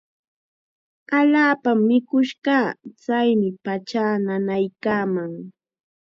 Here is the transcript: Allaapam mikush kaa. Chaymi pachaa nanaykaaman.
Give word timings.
Allaapam 1.19 1.77
mikush 1.89 2.33
kaa. 2.45 2.67
Chaymi 3.03 3.49
pachaa 3.65 4.13
nanaykaaman. 4.25 5.31